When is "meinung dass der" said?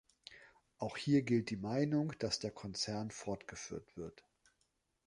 1.57-2.49